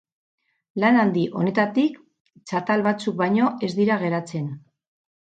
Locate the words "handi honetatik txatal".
1.01-2.87